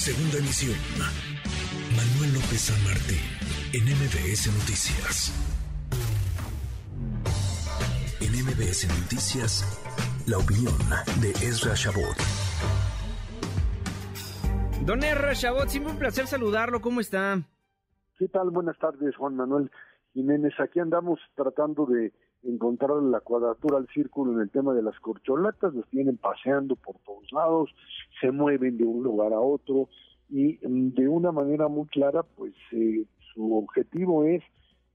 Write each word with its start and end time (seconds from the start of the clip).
Segunda 0.00 0.38
emisión. 0.38 0.78
Manuel 1.94 2.32
López 2.32 2.72
San 2.72 2.84
Martín, 2.84 3.20
en 3.74 3.84
MBS 3.84 4.48
Noticias. 4.48 5.28
En 8.22 8.32
MBS 8.32 8.88
Noticias, 8.98 9.62
la 10.26 10.38
opinión 10.38 10.72
de 11.20 11.32
Ezra 11.46 11.74
Shabot. 11.74 12.16
Don 14.86 15.04
Ezra 15.04 15.34
Shabot, 15.34 15.68
siempre 15.68 15.92
un 15.92 15.98
placer 15.98 16.26
saludarlo. 16.26 16.80
¿Cómo 16.80 17.00
está? 17.00 17.42
¿Qué 18.16 18.26
tal? 18.28 18.48
Buenas 18.48 18.78
tardes, 18.78 19.14
Juan 19.16 19.36
Manuel 19.36 19.70
Jiménez. 20.14 20.54
Aquí 20.60 20.80
andamos 20.80 21.20
tratando 21.36 21.84
de 21.84 22.10
encontrar 22.42 23.02
la 23.02 23.20
cuadratura 23.20 23.78
al 23.78 23.88
círculo 23.88 24.32
en 24.32 24.40
el 24.40 24.50
tema 24.50 24.74
de 24.74 24.82
las 24.82 24.98
corcholatas, 25.00 25.74
los 25.74 25.86
tienen 25.88 26.16
paseando 26.16 26.76
por 26.76 26.96
todos 27.04 27.30
lados, 27.32 27.70
se 28.20 28.30
mueven 28.30 28.78
de 28.78 28.84
un 28.84 29.02
lugar 29.02 29.32
a 29.32 29.40
otro 29.40 29.88
y 30.28 30.58
mm, 30.62 30.94
de 30.94 31.08
una 31.08 31.32
manera 31.32 31.68
muy 31.68 31.86
clara, 31.86 32.22
pues 32.22 32.54
eh, 32.72 33.04
su 33.34 33.56
objetivo 33.56 34.24
es 34.24 34.42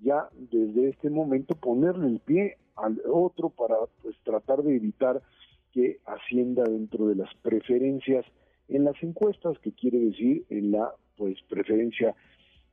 ya 0.00 0.28
desde 0.32 0.90
este 0.90 1.10
momento 1.10 1.54
ponerle 1.54 2.06
el 2.08 2.20
pie 2.20 2.56
al 2.76 3.00
otro 3.10 3.50
para 3.50 3.74
pues 4.02 4.16
tratar 4.22 4.62
de 4.62 4.76
evitar 4.76 5.22
que 5.72 5.98
ascienda 6.06 6.64
dentro 6.64 7.08
de 7.08 7.16
las 7.16 7.34
preferencias 7.42 8.24
en 8.68 8.84
las 8.84 9.02
encuestas, 9.02 9.58
que 9.58 9.72
quiere 9.72 9.98
decir 9.98 10.44
en 10.50 10.72
la 10.72 10.92
pues 11.16 11.36
preferencia 11.48 12.14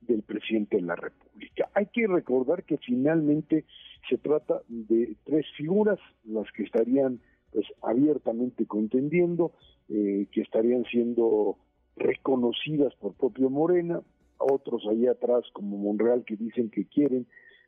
del 0.01 0.21
presidente 0.21 0.77
de 0.77 0.83
la 0.83 0.95
República. 0.95 1.69
Hay 1.73 1.87
que 1.87 2.07
recordar 2.07 2.63
que 2.63 2.77
finalmente 2.77 3.65
se 4.09 4.17
trata 4.17 4.61
de 4.67 5.15
tres 5.23 5.45
figuras, 5.57 5.99
las 6.23 6.51
que 6.51 6.63
estarían 6.63 7.19
pues 7.51 7.65
abiertamente 7.81 8.65
contendiendo, 8.65 9.53
eh, 9.89 10.27
que 10.31 10.41
estarían 10.41 10.83
siendo 10.85 11.57
reconocidas 11.95 12.93
por 12.95 13.13
propio 13.13 13.49
Morena, 13.49 14.01
otros 14.37 14.85
allá 14.89 15.11
atrás 15.11 15.45
como 15.53 15.77
Monreal 15.77 16.25
que 16.25 16.35
dicen 16.35 16.69
que 16.69 16.85
quieren, 16.85 17.25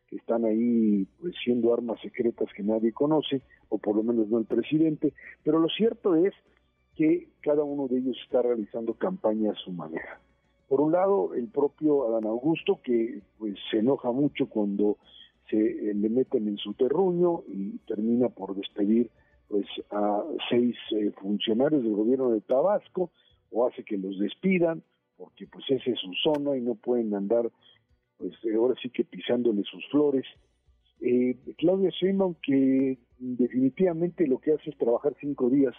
que 0.07 0.17
están 0.17 0.45
ahí 0.45 1.07
pues 1.19 1.35
siendo 1.43 1.73
armas 1.73 1.99
secretas 2.01 2.49
que 2.55 2.63
nadie 2.63 2.91
conoce, 2.91 3.41
o 3.69 3.77
por 3.77 3.95
lo 3.95 4.03
menos 4.03 4.27
no 4.29 4.39
el 4.39 4.45
presidente, 4.45 5.13
pero 5.43 5.59
lo 5.59 5.69
cierto 5.69 6.15
es 6.15 6.33
que 6.95 7.29
cada 7.41 7.63
uno 7.63 7.87
de 7.87 7.99
ellos 7.99 8.17
está 8.25 8.41
realizando 8.41 8.93
campaña 8.95 9.51
a 9.51 9.55
su 9.55 9.71
manera. 9.71 10.19
Por 10.67 10.81
un 10.81 10.91
lado, 10.91 11.33
el 11.33 11.47
propio 11.47 12.07
Adán 12.07 12.25
Augusto, 12.25 12.81
que 12.83 13.21
pues 13.37 13.55
se 13.71 13.77
enoja 13.77 14.11
mucho 14.11 14.47
cuando 14.47 14.97
se 15.49 15.57
eh, 15.57 15.93
le 15.93 16.09
meten 16.09 16.47
en 16.47 16.57
su 16.57 16.73
terruño 16.73 17.43
y 17.47 17.77
termina 17.87 18.29
por 18.29 18.55
despedir 18.55 19.09
pues 19.47 19.65
a 19.91 20.23
seis 20.49 20.75
eh, 20.91 21.11
funcionarios 21.21 21.83
del 21.83 21.93
gobierno 21.93 22.31
de 22.31 22.41
Tabasco 22.41 23.11
o 23.51 23.67
hace 23.67 23.83
que 23.83 23.97
los 23.97 24.19
despidan 24.19 24.83
porque 25.15 25.47
pues 25.47 25.65
esa 25.69 25.89
es 25.89 25.99
su 25.99 26.13
zona 26.23 26.57
y 26.57 26.61
no 26.61 26.75
pueden 26.75 27.13
andar 27.15 27.49
pues 28.17 28.33
ahora 28.55 28.75
sí 28.81 28.89
que 28.89 29.03
pisándole 29.03 29.63
sus 29.63 29.85
flores. 29.89 30.25
Eh, 30.99 31.37
Claudia 31.57 31.91
Sheinbaum 31.91 32.35
que 32.41 32.97
definitivamente 33.19 34.27
lo 34.27 34.39
que 34.39 34.53
hace 34.53 34.69
es 34.69 34.77
trabajar 34.77 35.15
cinco 35.19 35.49
días 35.49 35.75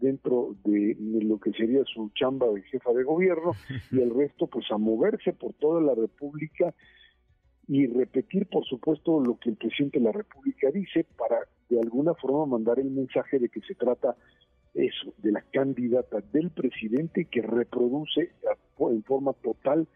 dentro 0.00 0.54
de, 0.64 0.96
lo 0.98 1.38
que 1.38 1.52
sería 1.52 1.82
su 1.84 2.10
chamba 2.14 2.48
de 2.48 2.62
jefa 2.62 2.92
de 2.92 3.04
gobierno 3.04 3.52
y 3.92 4.00
el 4.00 4.14
resto 4.14 4.46
pues 4.46 4.70
a 4.70 4.78
moverse 4.78 5.32
por 5.32 5.54
toda 5.54 5.80
la 5.80 5.94
República 5.94 6.74
y 7.68 7.86
repetir 7.86 8.46
por 8.46 8.64
supuesto 8.64 9.20
lo 9.20 9.38
que 9.38 9.50
el 9.50 9.56
presidente 9.56 9.98
de 9.98 10.06
la 10.06 10.12
República 10.12 10.70
dice 10.70 11.06
para 11.16 11.36
de 11.68 11.80
alguna 11.80 12.14
forma 12.14 12.46
mandar 12.46 12.78
el 12.78 12.90
mensaje 12.90 13.38
de 13.38 13.48
que 13.48 13.60
se 13.60 13.74
trata 13.74 14.16
eso, 14.74 15.12
de 15.18 15.32
la 15.32 15.42
candidata 15.42 16.20
del 16.32 16.50
presidente 16.50 17.26
que 17.26 17.42
reproduce 17.42 18.30
en 18.78 19.02
forma 19.04 19.32
total 19.34 19.86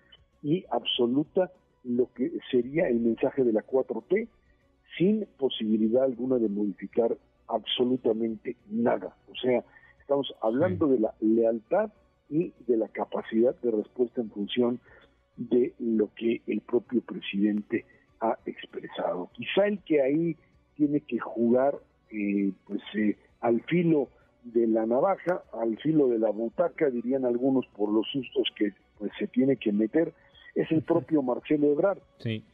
y 0.43 0.65
absoluta 0.71 1.51
lo 1.85 2.13
que 2.13 2.31
sería 2.51 2.89
el 2.89 3.01
mensaje 3.01 3.43
de 3.43 3.53
la 3.53 3.65
4T 3.67 4.29
sin 4.99 5.27
posibilidad 5.39 6.05
alguna 6.05 6.37
de 6.37 6.49
modificar 6.49 7.17
absolutamente 7.49 8.57
nada. 8.69 9.17
O 9.31 9.35
sea, 9.37 9.65
Estamos 10.03 10.35
hablando 10.43 10.89
de 10.89 10.99
la 10.99 11.15
lealtad 11.21 11.91
y 12.29 12.53
de 12.67 12.77
la 12.77 12.89
capacidad 12.89 13.55
de 13.63 13.71
respuesta 13.71 14.21
en 14.21 14.31
función 14.31 14.75
de 14.75 15.02
lo 15.79 16.11
que 16.15 16.43
el 16.47 16.61
propio 16.61 17.01
presidente 17.01 17.85
ha 18.21 18.39
expresado. 18.47 19.31
Quizá 19.33 19.67
el 19.67 19.79
que 19.81 20.01
ahí 20.01 20.37
tiene 20.77 21.01
que 21.01 21.19
jugar 21.19 21.79
eh, 22.11 22.53
pues 22.67 22.81
eh, 22.95 23.17
al 23.41 23.63
filo 23.63 24.09
de 24.45 24.67
la 24.67 24.87
navaja, 24.87 25.43
al 25.53 25.77
filo 25.79 26.09
de 26.09 26.19
la 26.19 26.31
butaca, 26.31 26.91
dirían 26.91 27.25
algunos 27.25 27.67
por 27.77 27.91
los 27.91 28.07
sustos 28.09 28.49
que 28.57 28.73
pues 28.99 29.13
se 29.19 29.27
tiene 29.27 29.57
que 29.57 29.73
meter, 29.73 30.13
es 30.55 30.71
el 30.71 30.83
propio 30.83 31.23
Marcelo 31.23 31.73
Ebrard. 31.73 31.99
Sí. 32.19 32.45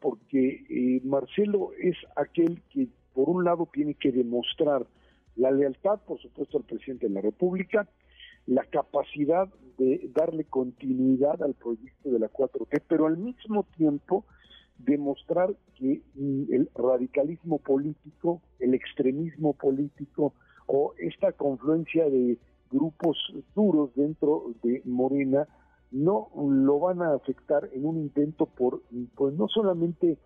Porque 0.00 0.64
eh, 0.68 1.00
Marcelo 1.02 1.70
es 1.80 1.96
aquel 2.16 2.60
que 2.70 2.88
por 3.14 3.28
un 3.28 3.44
lado 3.44 3.68
tiene 3.72 3.94
que 3.94 4.12
demostrar 4.12 4.86
la 5.36 5.50
lealtad, 5.50 6.00
por 6.06 6.20
supuesto, 6.20 6.58
al 6.58 6.64
presidente 6.64 7.08
de 7.08 7.14
la 7.14 7.22
República, 7.22 7.88
la 8.46 8.64
capacidad 8.64 9.48
de 9.78 10.10
darle 10.14 10.44
continuidad 10.44 11.42
al 11.42 11.54
proyecto 11.54 12.10
de 12.10 12.18
la 12.18 12.30
4T, 12.30 12.82
pero 12.88 13.06
al 13.06 13.16
mismo 13.16 13.64
tiempo 13.76 14.24
demostrar 14.78 15.54
que 15.76 16.02
mm, 16.14 16.52
el 16.52 16.70
radicalismo 16.74 17.58
político, 17.58 18.40
el 18.58 18.74
extremismo 18.74 19.52
político 19.54 20.34
o 20.66 20.94
esta 20.98 21.32
confluencia 21.32 22.08
de 22.08 22.38
grupos 22.70 23.16
duros 23.54 23.90
dentro 23.94 24.54
de 24.62 24.82
Morena 24.84 25.46
no 25.90 26.30
lo 26.34 26.78
van 26.80 27.02
a 27.02 27.14
afectar 27.14 27.68
en 27.74 27.84
un 27.84 27.98
intento 27.98 28.46
por, 28.46 28.82
pues 29.14 29.34
no 29.34 29.46
solamente 29.48 30.16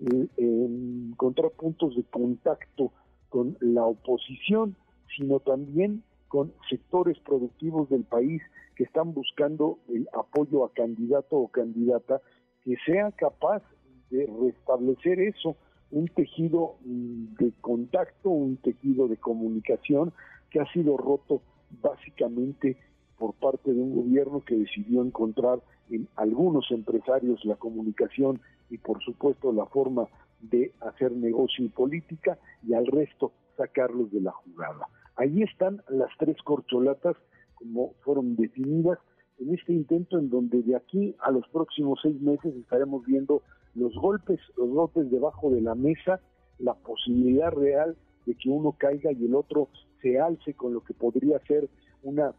eh, 0.00 0.28
encontrar 0.36 1.50
puntos 1.52 1.96
de 1.96 2.04
contacto 2.04 2.92
con 3.30 3.56
la 3.60 3.84
oposición, 3.84 4.76
sino 5.16 5.40
también 5.40 6.02
con 6.28 6.52
sectores 6.68 7.18
productivos 7.20 7.88
del 7.88 8.04
país 8.04 8.42
que 8.76 8.84
están 8.84 9.14
buscando 9.14 9.78
el 9.88 10.08
apoyo 10.12 10.64
a 10.64 10.72
candidato 10.72 11.36
o 11.36 11.48
candidata 11.48 12.20
que 12.62 12.76
sea 12.86 13.12
capaz 13.12 13.62
de 14.10 14.26
restablecer 14.40 15.20
eso, 15.20 15.56
un 15.90 16.08
tejido 16.08 16.76
mm, 16.84 17.34
de 17.38 17.52
contacto, 17.60 18.30
un 18.30 18.56
tejido 18.56 19.06
de 19.08 19.16
comunicación 19.16 20.12
que 20.50 20.60
ha 20.60 20.72
sido 20.72 20.96
roto 20.96 21.42
básicamente 21.82 22.76
por 23.18 23.34
parte 23.34 23.72
de 23.72 23.80
un 23.80 23.94
gobierno 23.94 24.44
que 24.44 24.56
decidió 24.56 25.02
encontrar 25.02 25.60
en 25.90 26.08
algunos 26.16 26.70
empresarios 26.70 27.44
la 27.44 27.56
comunicación 27.56 28.40
y 28.70 28.78
por 28.78 29.02
supuesto 29.02 29.52
la 29.52 29.66
forma 29.66 30.08
de 30.40 30.72
hacer 30.80 31.12
negocio 31.12 31.64
y 31.64 31.68
política 31.68 32.38
y 32.66 32.74
al 32.74 32.86
resto 32.86 33.32
sacarlos 33.56 34.10
de 34.10 34.20
la 34.20 34.32
jugada. 34.32 34.88
Ahí 35.16 35.42
están 35.42 35.82
las 35.88 36.10
tres 36.18 36.36
corcholatas 36.42 37.16
como 37.54 37.92
fueron 38.02 38.36
definidas 38.36 38.98
en 39.38 39.54
este 39.54 39.72
intento 39.72 40.18
en 40.18 40.30
donde 40.30 40.62
de 40.62 40.76
aquí 40.76 41.14
a 41.20 41.30
los 41.30 41.46
próximos 41.48 41.98
seis 42.02 42.20
meses 42.20 42.54
estaremos 42.56 43.04
viendo 43.06 43.42
los 43.74 43.94
golpes, 43.94 44.40
los 44.56 44.68
golpes 44.68 45.10
debajo 45.10 45.50
de 45.50 45.60
la 45.60 45.74
mesa, 45.74 46.20
la 46.58 46.74
posibilidad 46.74 47.50
real 47.50 47.96
de 48.26 48.34
que 48.34 48.48
uno 48.48 48.72
caiga 48.72 49.12
y 49.12 49.24
el 49.24 49.34
otro 49.34 49.68
se 50.02 50.20
alce 50.20 50.54
con 50.54 50.72
lo 50.72 50.82
que 50.82 50.94
podría 50.94 51.38
ser 51.40 51.68
una 52.02 52.32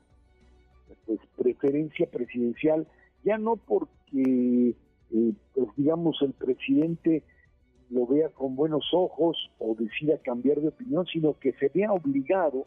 pues, 1.06 1.19
preferencia 1.36 2.09
presidencial, 2.09 2.88
ya 3.24 3.38
no 3.38 3.57
porque 3.57 4.75
eh, 5.12 5.34
pues 5.53 5.68
digamos 5.75 6.18
el 6.22 6.34
presidente 6.34 7.24
lo 7.90 8.07
vea 8.07 8.29
con 8.29 8.56
buenos 8.56 8.85
ojos 8.94 9.38
o 9.59 9.75
decida 9.75 10.18
cambiar 10.18 10.59
de 10.59 10.69
opinión, 10.69 11.06
sino 11.06 11.38
que 11.40 11.53
se 11.53 11.69
vea 11.69 11.91
obligado 11.91 12.66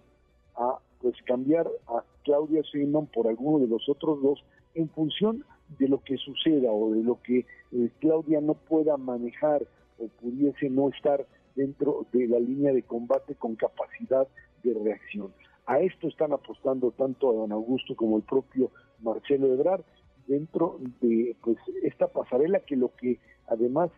a 0.56 0.78
pues 1.00 1.14
cambiar 1.26 1.68
a 1.86 2.04
Claudia 2.24 2.62
Sheinbaum 2.62 3.06
por 3.06 3.28
alguno 3.28 3.60
de 3.60 3.68
los 3.68 3.88
otros 3.88 4.20
dos 4.22 4.44
en 4.74 4.88
función 4.90 5.44
de 5.78 5.88
lo 5.88 6.02
que 6.02 6.16
suceda 6.16 6.70
o 6.70 6.92
de 6.92 7.02
lo 7.02 7.20
que 7.22 7.46
eh, 7.72 7.90
Claudia 8.00 8.40
no 8.40 8.54
pueda 8.54 8.96
manejar 8.96 9.66
o 9.98 10.08
pudiese 10.20 10.70
no 10.70 10.88
estar 10.88 11.26
dentro 11.54 12.06
de 12.12 12.26
la 12.28 12.38
línea 12.38 12.72
de 12.72 12.82
combate 12.82 13.34
con 13.34 13.56
capacidad 13.56 14.26
de 14.62 14.74
reacción. 14.74 15.32
A 15.66 15.80
esto 15.80 16.08
están 16.08 16.32
apostando 16.32 16.92
tanto 16.92 17.30
a 17.30 17.34
don 17.34 17.52
Augusto 17.52 17.94
como 17.94 18.16
el 18.16 18.22
propio 18.22 18.70
Marcelo 19.00 19.52
Ebrard 19.52 19.82
dentro 20.26 20.78
de 21.00 21.36
pues 21.42 21.58
esta 21.82 22.06
pasarela 22.08 22.60
que 22.60 22.76
lo 22.76 22.94
que 22.96 23.18
además 23.48 23.90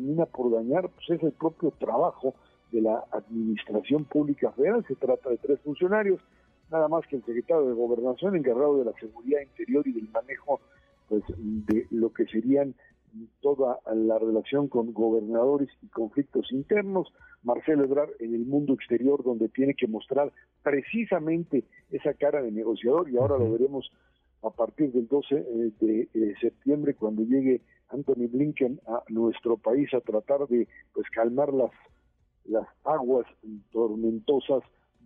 termina 0.00 0.26
por 0.26 0.50
dañar 0.50 0.88
pues 0.88 1.10
es 1.10 1.22
el 1.22 1.32
propio 1.32 1.72
trabajo 1.72 2.34
de 2.72 2.80
la 2.80 3.04
Administración 3.12 4.04
Pública 4.04 4.50
Federal. 4.52 4.84
Se 4.88 4.94
trata 4.94 5.28
de 5.28 5.36
tres 5.36 5.60
funcionarios, 5.60 6.20
nada 6.70 6.88
más 6.88 7.06
que 7.06 7.16
el 7.16 7.24
secretario 7.24 7.66
de 7.66 7.74
Gobernación 7.74 8.36
encargado 8.36 8.78
de 8.78 8.86
la 8.86 8.92
seguridad 8.98 9.42
interior 9.42 9.86
y 9.86 9.92
del 9.92 10.08
manejo 10.08 10.60
pues, 11.08 11.22
de 11.28 11.86
lo 11.90 12.12
que 12.12 12.26
serían 12.26 12.74
toda 13.42 13.80
la 13.92 14.18
relación 14.18 14.68
con 14.68 14.94
gobernadores 14.94 15.68
y 15.82 15.88
conflictos 15.88 16.50
internos, 16.52 17.12
Marcelo 17.42 17.84
Ebrard 17.84 18.10
en 18.20 18.34
el 18.34 18.46
mundo 18.46 18.74
exterior 18.74 19.22
donde 19.24 19.48
tiene 19.48 19.74
que 19.74 19.88
mostrar 19.88 20.32
precisamente 20.62 21.64
esa 21.90 22.14
cara 22.14 22.40
de 22.40 22.52
negociador 22.52 23.10
y 23.10 23.16
ahora 23.16 23.36
lo 23.36 23.50
veremos 23.50 23.90
a 24.42 24.50
partir 24.50 24.92
del 24.92 25.06
12 25.06 25.34
eh, 25.34 25.72
de 25.80 26.08
eh, 26.14 26.34
septiembre, 26.40 26.94
cuando 26.94 27.22
llegue 27.22 27.62
Anthony 27.88 28.28
Blinken 28.28 28.80
a 28.86 29.02
nuestro 29.08 29.56
país 29.56 29.92
a 29.94 30.00
tratar 30.00 30.46
de 30.48 30.68
pues 30.92 31.08
calmar 31.10 31.52
las, 31.52 31.70
las 32.44 32.66
aguas 32.84 33.26
tormentosas 33.72 34.62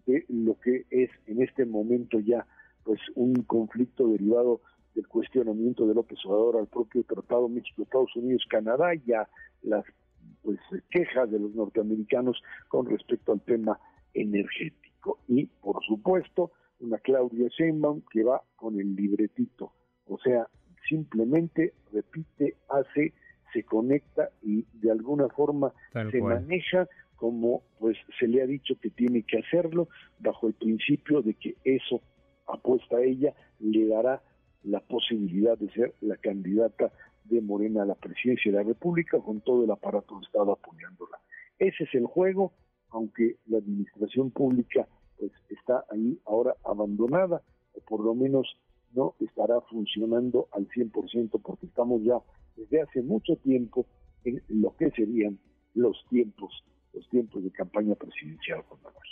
de 0.06 0.24
lo 0.28 0.58
que 0.60 0.84
es 0.90 1.10
en 1.26 1.42
este 1.42 1.64
momento 1.64 2.20
ya 2.20 2.46
pues 2.84 3.00
un 3.14 3.34
conflicto 3.44 4.08
derivado 4.08 4.60
del 4.94 5.08
cuestionamiento 5.08 5.86
de 5.86 5.94
López 5.94 6.18
Obrador 6.26 6.58
al 6.58 6.66
propio 6.66 7.02
Tratado 7.04 7.48
México-Estados 7.48 8.14
Unidos-Canadá 8.14 8.94
y 8.94 9.02
las 9.62 9.84
pues 10.42 10.58
quejas 10.90 11.30
de 11.30 11.38
los 11.38 11.54
norteamericanos 11.54 12.40
con 12.68 12.86
respecto 12.86 13.32
al 13.32 13.40
tema 13.40 13.80
energético. 14.12 15.18
Y 15.26 15.46
por 15.46 15.82
supuesto, 15.84 16.52
una 16.84 16.98
Claudia 16.98 17.48
Sheinbaum 17.48 18.02
que 18.10 18.22
va 18.22 18.42
con 18.56 18.78
el 18.78 18.94
libretito, 18.94 19.72
o 20.06 20.18
sea, 20.18 20.46
simplemente 20.88 21.72
repite, 21.92 22.56
hace, 22.68 23.14
se 23.52 23.62
conecta 23.62 24.30
y 24.42 24.64
de 24.74 24.90
alguna 24.90 25.28
forma 25.28 25.72
se 26.10 26.20
maneja 26.20 26.88
como 27.16 27.62
pues 27.78 27.96
se 28.18 28.26
le 28.26 28.42
ha 28.42 28.46
dicho 28.46 28.74
que 28.80 28.90
tiene 28.90 29.22
que 29.22 29.38
hacerlo 29.38 29.88
bajo 30.18 30.48
el 30.48 30.54
principio 30.54 31.22
de 31.22 31.34
que 31.34 31.56
eso 31.64 32.02
apuesta 32.46 32.96
a 32.96 33.02
ella 33.02 33.32
le 33.60 33.86
dará 33.86 34.22
la 34.64 34.80
posibilidad 34.80 35.56
de 35.56 35.70
ser 35.70 35.94
la 36.00 36.16
candidata 36.16 36.92
de 37.24 37.40
Morena 37.40 37.82
a 37.82 37.86
la 37.86 37.94
presidencia 37.94 38.50
de 38.50 38.58
la 38.58 38.64
República 38.64 39.18
con 39.20 39.40
todo 39.40 39.64
el 39.64 39.70
aparato 39.70 40.18
de 40.18 40.26
Estado 40.26 40.52
apoyándola. 40.52 41.18
Ese 41.58 41.84
es 41.84 41.94
el 41.94 42.06
juego, 42.06 42.52
aunque 42.90 43.36
la 43.46 43.58
administración 43.58 44.30
pública 44.30 44.86
pues 45.18 45.32
está 45.50 45.84
ahí 45.90 46.18
ahora 46.26 46.56
abandonada 46.64 47.42
o 47.74 47.80
por 47.80 48.04
lo 48.04 48.14
menos 48.14 48.46
no 48.94 49.14
estará 49.20 49.60
funcionando 49.62 50.48
al 50.52 50.68
100% 50.68 51.40
porque 51.42 51.66
estamos 51.66 52.02
ya 52.02 52.18
desde 52.56 52.82
hace 52.82 53.02
mucho 53.02 53.36
tiempo 53.36 53.86
en 54.24 54.42
lo 54.48 54.74
que 54.76 54.90
serían 54.90 55.38
los 55.74 55.96
tiempos 56.08 56.64
los 56.92 57.08
tiempos 57.08 57.42
de 57.42 57.50
campaña 57.50 57.96
presidencial. 57.96 58.62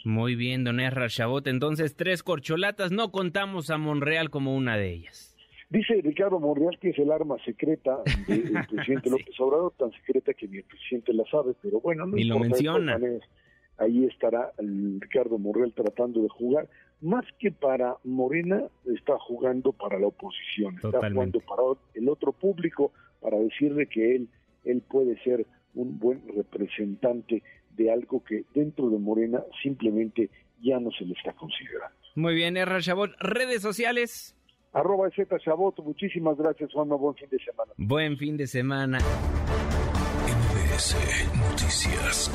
Muy 0.04 0.36
bien, 0.36 0.62
don 0.62 0.78
Erra 0.78 1.08
Chabot. 1.08 1.46
Entonces, 1.48 1.96
tres 1.96 2.22
corcholatas, 2.22 2.92
no 2.92 3.10
contamos 3.10 3.70
a 3.70 3.78
Monreal 3.78 4.30
como 4.30 4.54
una 4.54 4.76
de 4.76 4.92
ellas. 4.92 5.32
Dice 5.68 6.00
Ricardo 6.02 6.38
Monreal 6.38 6.78
que 6.78 6.90
es 6.90 6.98
el 6.98 7.10
arma 7.10 7.38
secreta 7.46 8.02
del 8.28 8.52
presidente 8.70 9.08
López 9.08 9.40
Obrador, 9.40 9.72
tan 9.78 9.90
secreta 9.92 10.34
que 10.34 10.46
ni 10.46 10.58
el 10.58 10.64
presidente 10.64 11.14
la 11.14 11.24
sabe, 11.30 11.54
pero 11.62 11.80
bueno, 11.80 12.06
no 12.06 12.14
Ni 12.14 12.24
lo 12.24 12.38
menciona. 12.38 13.00
Ahí 13.78 14.04
estará 14.04 14.52
Ricardo 14.58 15.38
Monreal 15.38 15.72
tratando 15.72 16.22
de 16.22 16.28
jugar. 16.28 16.68
Más 17.00 17.24
que 17.38 17.50
para 17.50 17.96
Morena, 18.04 18.62
está 18.84 19.18
jugando 19.18 19.72
para 19.72 19.98
la 19.98 20.06
oposición, 20.06 20.76
está 20.76 21.10
jugando 21.10 21.40
para 21.40 21.62
el 21.94 22.08
otro 22.08 22.32
público, 22.32 22.92
para 23.20 23.38
decirle 23.38 23.86
que 23.86 24.16
él, 24.16 24.28
él 24.64 24.82
puede 24.82 25.20
ser 25.24 25.46
un 25.74 25.98
buen 25.98 26.22
representante 26.28 27.42
de 27.70 27.90
algo 27.90 28.22
que 28.22 28.44
dentro 28.54 28.88
de 28.90 28.98
Morena 28.98 29.42
simplemente 29.62 30.30
ya 30.60 30.78
no 30.78 30.90
se 30.92 31.04
le 31.04 31.14
está 31.14 31.32
considerando. 31.32 31.96
Muy 32.14 32.34
bien, 32.34 32.56
Erra 32.56 32.80
Chabot. 32.80 33.10
Redes 33.18 33.62
sociales. 33.62 34.36
Arroba 34.72 35.10
Z 35.10 35.38
Chabot. 35.40 35.78
Muchísimas 35.80 36.36
gracias, 36.36 36.72
Juanma. 36.72 36.96
Buen 36.96 37.14
fin 37.16 37.28
de 37.30 37.38
semana. 37.38 37.72
Buen 37.76 38.16
fin 38.16 38.36
de 38.36 38.46
semana. 38.46 38.98
MBS 40.28 40.96
Noticias. 41.50 42.30